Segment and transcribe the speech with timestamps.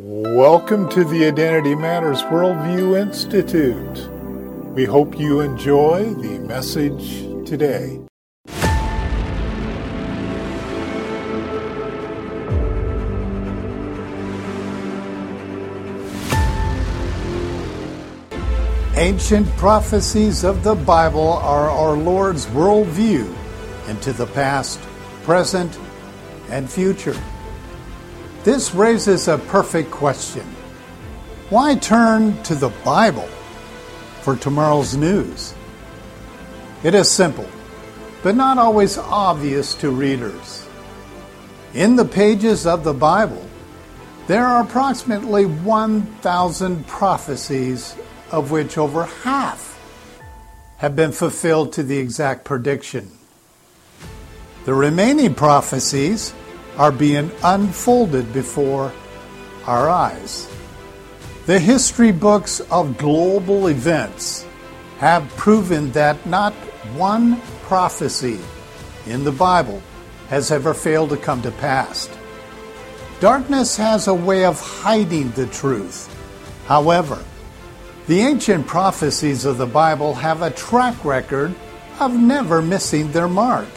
[0.00, 4.08] Welcome to the Identity Matters Worldview Institute.
[4.72, 7.98] We hope you enjoy the message today.
[18.94, 23.34] Ancient prophecies of the Bible are our Lord's worldview
[23.88, 24.78] into the past,
[25.24, 25.76] present,
[26.50, 27.20] and future.
[28.44, 30.44] This raises a perfect question.
[31.50, 33.28] Why turn to the Bible
[34.22, 35.54] for tomorrow's news?
[36.82, 37.48] It is simple,
[38.22, 40.66] but not always obvious to readers.
[41.74, 43.44] In the pages of the Bible,
[44.26, 47.96] there are approximately 1,000 prophecies
[48.30, 49.80] of which over half
[50.76, 53.10] have been fulfilled to the exact prediction.
[54.64, 56.34] The remaining prophecies
[56.78, 58.92] are being unfolded before
[59.66, 60.48] our eyes.
[61.46, 64.46] The history books of global events
[64.98, 66.52] have proven that not
[66.94, 68.38] one prophecy
[69.06, 69.82] in the Bible
[70.28, 72.08] has ever failed to come to pass.
[73.20, 76.14] Darkness has a way of hiding the truth.
[76.66, 77.22] However,
[78.06, 81.54] the ancient prophecies of the Bible have a track record
[81.98, 83.68] of never missing their mark.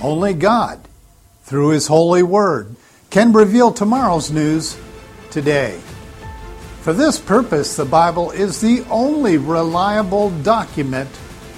[0.00, 0.80] Only God,
[1.46, 2.74] through His holy word,
[3.10, 4.76] can reveal tomorrow's news
[5.30, 5.80] today.
[6.82, 11.08] For this purpose, the Bible is the only reliable document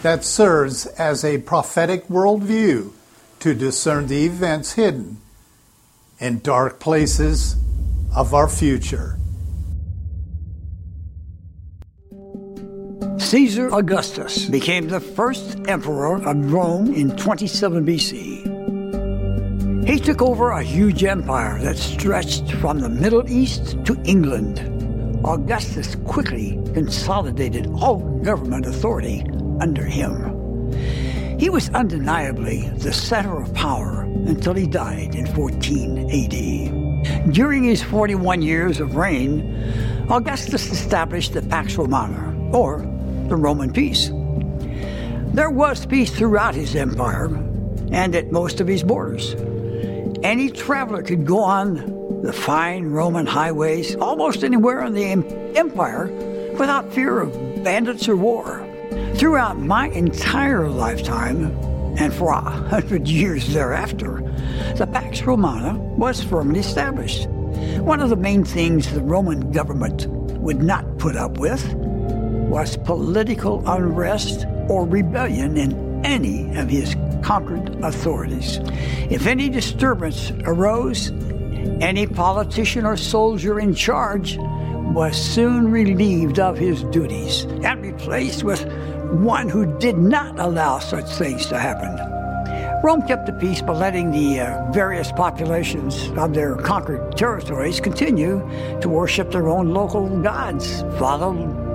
[0.02, 2.92] that serves as a prophetic worldview
[3.40, 5.20] to discern the events hidden
[6.18, 7.56] in dark places
[8.14, 9.18] of our future.
[13.18, 18.57] Caesar Augustus became the first emperor of Rome in 27 BC.
[19.88, 24.60] He took over a huge empire that stretched from the Middle East to England.
[25.24, 29.24] Augustus quickly consolidated all government authority
[29.62, 30.70] under him.
[31.38, 37.32] He was undeniably the center of power until he died in 14 AD.
[37.32, 39.56] During his 41 years of reign,
[40.10, 42.80] Augustus established the Pax Romana, or
[43.28, 44.10] the Roman peace.
[45.32, 47.34] There was peace throughout his empire
[47.90, 49.34] and at most of his borders.
[50.22, 55.04] Any traveler could go on the fine Roman highways almost anywhere in the
[55.56, 56.06] empire
[56.58, 58.66] without fear of bandits or war.
[59.14, 61.56] Throughout my entire lifetime,
[61.98, 64.20] and for a hundred years thereafter,
[64.76, 67.28] the Pax Romana was firmly established.
[67.78, 73.62] One of the main things the Roman government would not put up with was political
[73.68, 78.58] unrest or rebellion in any of his conquered authorities.
[79.10, 81.10] If any disturbance arose,
[81.80, 88.64] any politician or soldier in charge was soon relieved of his duties and replaced with
[89.12, 91.96] one who did not allow such things to happen.
[92.82, 98.38] Rome kept the peace by letting the uh, various populations of their conquered territories continue
[98.80, 101.32] to worship their own local gods, follow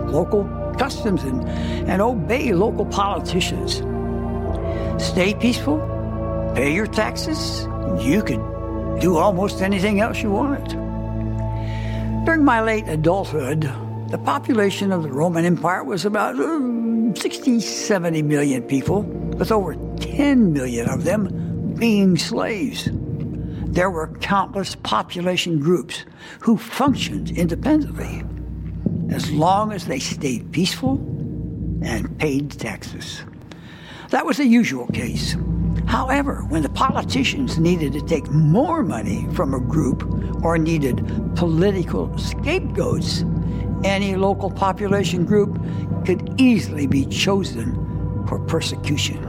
[0.07, 0.45] local
[0.77, 1.47] customs and,
[1.89, 3.81] and obey local politicians.
[4.99, 5.79] Stay peaceful,
[6.55, 8.41] pay your taxes, and you could
[8.99, 10.69] do almost anything else you wanted.
[12.25, 13.61] During my late adulthood,
[14.09, 19.75] the population of the Roman Empire was about uh, 60, 70 million people, with over
[19.97, 22.89] 10 million of them being slaves.
[22.91, 26.05] There were countless population groups
[26.39, 28.23] who functioned independently
[29.09, 30.93] as long as they stayed peaceful
[31.83, 33.23] and paid taxes.
[34.13, 35.35] That was the usual case.
[35.87, 40.03] However, when the politicians needed to take more money from a group
[40.45, 41.03] or needed
[41.35, 43.25] political scapegoats,
[43.83, 45.59] any local population group
[46.05, 47.73] could easily be chosen
[48.27, 49.19] for persecution.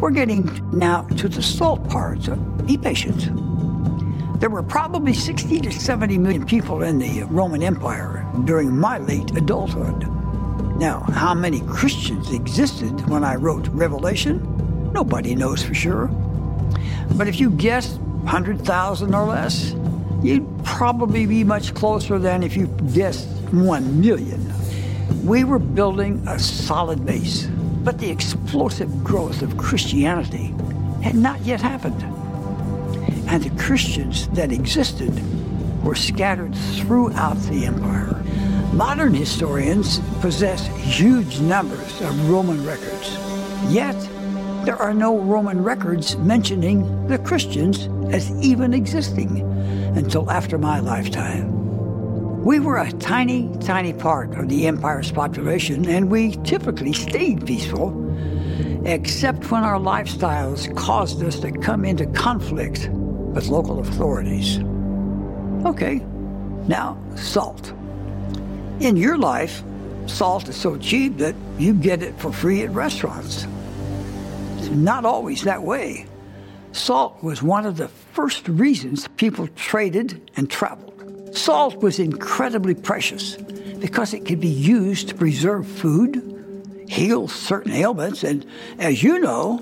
[0.00, 3.28] We're getting now to the salt part, so be patient.
[4.40, 9.36] There were probably 60 to 70 million people in the Roman Empire during my late
[9.36, 10.08] adulthood.
[10.82, 14.42] Now, how many Christians existed when I wrote Revelation?
[14.92, 16.08] Nobody knows for sure.
[17.12, 19.76] But if you guessed 100,000 or less,
[20.24, 24.52] you'd probably be much closer than if you guessed 1 million.
[25.24, 27.46] We were building a solid base,
[27.84, 30.52] but the explosive growth of Christianity
[31.00, 32.02] had not yet happened
[33.28, 35.12] and the Christians that existed
[35.84, 38.11] were scattered throughout the empire.
[38.72, 43.18] Modern historians possess huge numbers of Roman records,
[43.68, 43.94] yet
[44.64, 49.42] there are no Roman records mentioning the Christians as even existing
[49.94, 52.42] until after my lifetime.
[52.42, 57.92] We were a tiny, tiny part of the empire's population, and we typically stayed peaceful,
[58.86, 64.60] except when our lifestyles caused us to come into conflict with local authorities.
[65.66, 65.96] Okay,
[66.66, 67.74] now, salt.
[68.82, 69.62] In your life,
[70.06, 73.46] salt is so cheap that you get it for free at restaurants.
[74.58, 76.06] It's not always that way.
[76.72, 81.30] Salt was one of the first reasons people traded and traveled.
[81.32, 88.24] Salt was incredibly precious because it could be used to preserve food, heal certain ailments,
[88.24, 88.44] and,
[88.80, 89.58] as you know,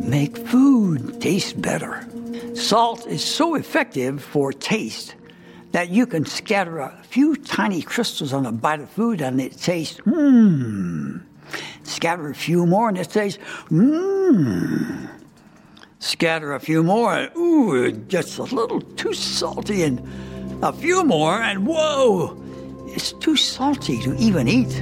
[0.00, 2.08] make food taste better.
[2.54, 5.14] Salt is so effective for taste
[5.76, 9.58] that you can scatter a few tiny crystals on a bite of food and it
[9.58, 11.20] tastes mmm.
[11.82, 13.38] Scatter a few more and it tastes
[13.68, 15.06] mmm.
[15.98, 20.00] Scatter a few more and ooh, just a little too salty and
[20.62, 22.42] a few more, and whoa,
[22.86, 24.80] it's too salty to even eat.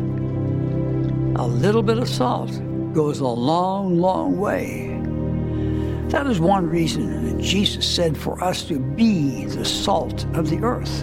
[1.35, 2.52] A little bit of salt
[2.93, 4.94] goes a long, long way.
[6.08, 10.58] That is one reason that Jesus said for us to be the salt of the
[10.58, 11.02] earth.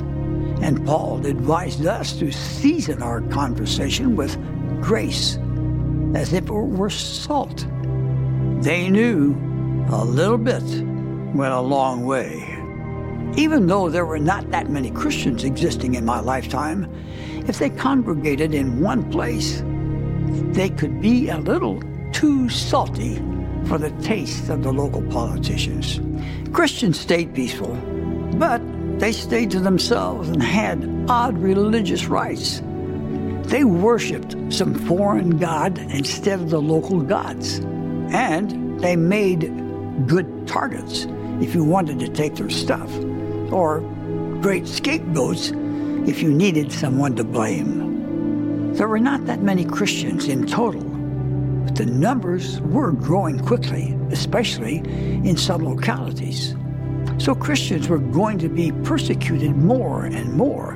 [0.62, 4.38] And Paul advised us to season our conversation with
[4.82, 5.38] grace
[6.14, 7.66] as if it were salt.
[8.62, 9.36] They knew
[9.90, 10.64] a little bit
[11.34, 12.48] went a long way.
[13.38, 16.94] Even though there were not that many Christians existing in my lifetime,
[17.48, 19.64] if they congregated in one place,
[20.54, 21.82] they could be a little
[22.12, 23.20] too salty
[23.72, 26.02] for the taste of the local politicians.
[26.52, 27.74] Christians stayed peaceful,
[28.34, 28.62] but
[29.00, 32.62] they stayed to themselves and had odd religious rites.
[33.44, 37.60] They worshiped some foreign god instead of the local gods,
[38.12, 39.44] and they made
[40.06, 41.08] good targets
[41.40, 42.94] if you wanted to take their stuff
[43.54, 43.80] or
[44.42, 45.54] great scapegoats
[46.06, 48.74] if you needed someone to blame.
[48.74, 50.91] There were not that many Christians in total,
[51.76, 56.56] the numbers were growing quickly, especially in some localities.
[57.18, 60.74] So Christians were going to be persecuted more and more,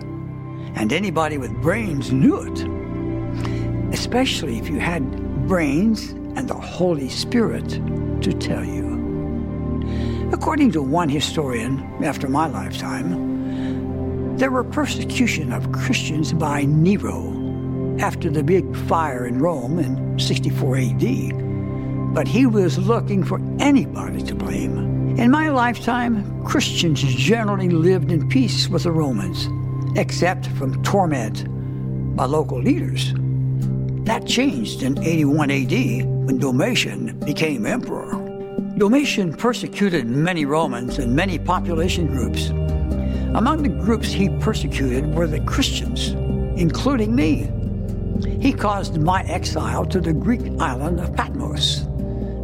[0.75, 7.67] and anybody with brains knew it, especially if you had brains and the Holy Spirit
[8.21, 8.85] to tell you.
[10.31, 17.33] According to one historian, after my lifetime, there were persecution of Christians by Nero
[17.99, 24.21] after the big fire in Rome in 64 AD, but he was looking for anybody
[24.23, 25.17] to blame.
[25.17, 29.47] In my lifetime, Christians generally lived in peace with the Romans,
[29.97, 31.45] except from torment
[32.15, 33.13] by local leaders.
[34.05, 38.11] That changed in 81 AD when Domitian became emperor.
[38.77, 42.49] Domitian persecuted many Romans and many population groups.
[43.35, 46.09] Among the groups he persecuted were the Christians,
[46.59, 47.49] including me.
[48.41, 51.81] He caused my exile to the Greek island of Patmos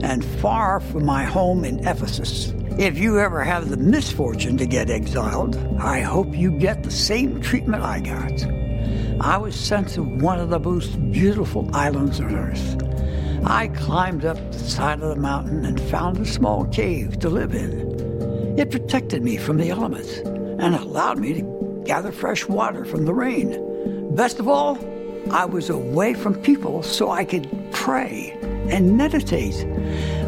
[0.02, 2.54] and far from my home in Ephesus.
[2.78, 7.42] If you ever have the misfortune to get exiled, I hope you get the same
[7.42, 8.44] treatment I got.
[9.22, 12.82] I was sent to one of the most beautiful islands on earth
[13.44, 17.56] I climbed up the side of the mountain and found a small cave to live
[17.56, 18.60] in.
[18.60, 23.14] It protected me from the elements and allowed me to gather fresh water from the
[23.14, 24.16] rain.
[24.16, 24.76] Best of all,
[25.30, 28.38] I was away from people so I could pray
[28.70, 29.66] and meditate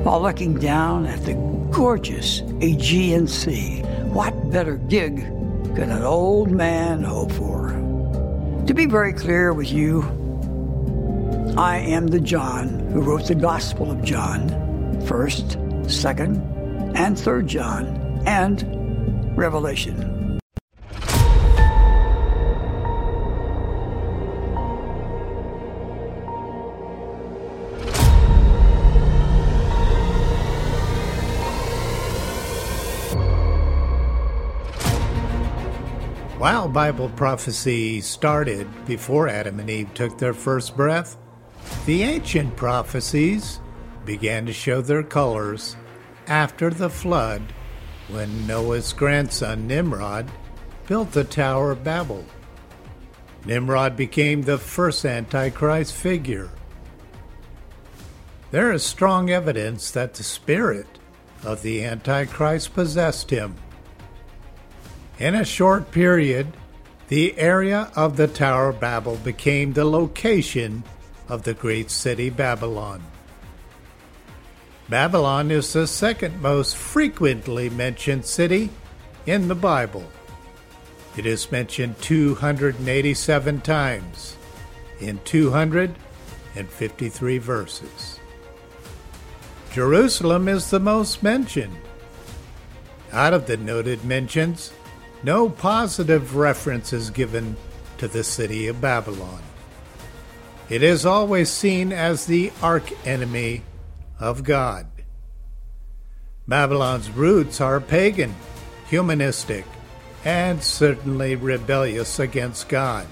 [0.04, 1.34] while looking down at the
[1.72, 3.82] gorgeous Aegean Sea.
[4.12, 5.26] What better gig
[5.76, 7.70] could an old man hope for?
[8.68, 10.04] To be very clear with you,
[11.58, 14.50] I am the John who wrote the Gospel of John,
[15.02, 20.23] 1st, 2nd, and 3rd John, and Revelation.
[36.44, 41.16] While Bible prophecy started before Adam and Eve took their first breath,
[41.86, 43.62] the ancient prophecies
[44.04, 45.78] began to show their colors
[46.28, 47.42] after the flood
[48.10, 50.30] when Noah's grandson Nimrod
[50.86, 52.26] built the Tower of Babel.
[53.46, 56.50] Nimrod became the first Antichrist figure.
[58.52, 61.00] There is strong evidence that the spirit
[61.46, 63.56] of the Antichrist possessed him.
[65.24, 66.48] In a short period,
[67.08, 70.84] the area of the Tower of Babel became the location
[71.30, 73.02] of the great city Babylon.
[74.90, 78.70] Babylon is the second most frequently mentioned city
[79.26, 80.04] in the Bible.
[81.16, 84.36] It is mentioned 287 times
[85.00, 88.20] in 253 verses.
[89.72, 91.78] Jerusalem is the most mentioned.
[93.14, 94.74] Out of the noted mentions,
[95.24, 97.56] no positive reference is given
[97.98, 99.42] to the city of Babylon.
[100.70, 103.64] It is always seen as the archenemy
[104.20, 104.88] of God.
[106.48, 108.36] Babylon's roots are pagan,
[108.90, 109.66] humanistic,
[110.26, 113.08] and certainly rebellious against God,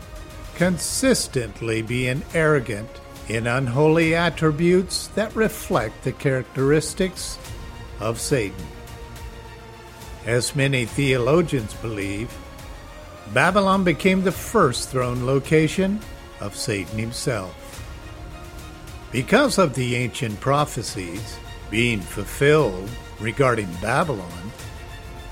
[0.55, 2.89] consistently being arrogant
[3.29, 7.37] in unholy attributes that reflect the characteristics
[7.99, 8.65] of Satan.
[10.25, 12.31] As many theologians believe,
[13.33, 15.99] Babylon became the first throne location
[16.39, 17.57] of Satan himself.
[19.11, 21.37] Because of the ancient prophecies
[21.69, 24.51] being fulfilled regarding Babylon,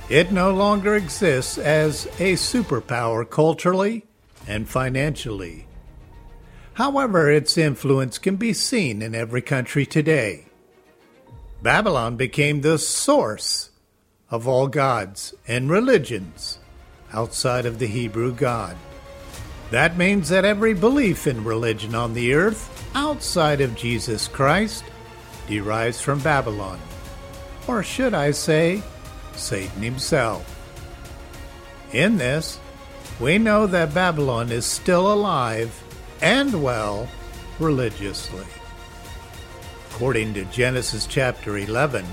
[0.10, 4.06] it no longer exists as a superpower culturally
[4.48, 5.68] and financially.
[6.74, 10.46] However, its influence can be seen in every country today.
[11.62, 13.70] Babylon became the source
[14.32, 16.60] of all gods and religions
[17.14, 18.78] outside of the Hebrew God.
[19.72, 24.84] That means that every belief in religion on the earth outside of Jesus Christ
[25.48, 26.80] derives from Babylon.
[27.68, 28.82] Or should I say,
[29.36, 30.56] Satan himself.
[31.94, 32.60] In this,
[33.20, 35.84] we know that Babylon is still alive
[36.22, 37.08] and well
[37.60, 38.46] religiously.
[39.92, 42.06] According to Genesis chapter 11,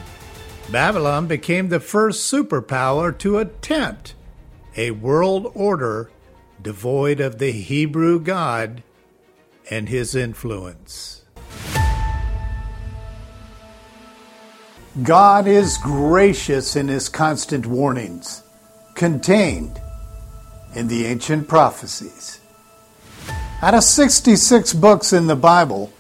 [0.71, 4.15] Babylon became the first superpower to attempt
[4.77, 6.11] a world order
[6.61, 8.83] devoid of the Hebrew God
[9.71, 11.23] and his influence.
[15.03, 18.43] God is gracious in his constant warnings,
[18.95, 19.81] contained
[20.75, 22.41] in the ancient prophecies.
[23.63, 25.93] Out of 66 books in the Bible,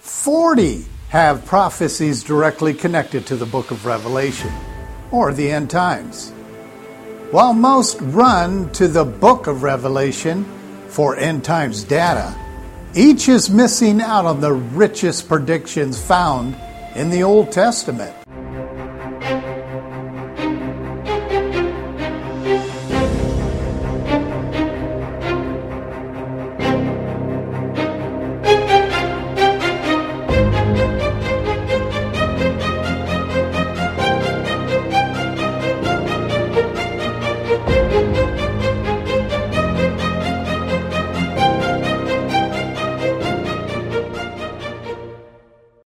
[0.00, 4.52] 40 have prophecies directly connected to the book of Revelation
[5.10, 6.30] or the end times.
[7.32, 10.44] While most run to the book of Revelation
[10.86, 12.32] for end times data,
[12.94, 16.56] each is missing out on the richest predictions found
[16.94, 18.19] in the Old Testament.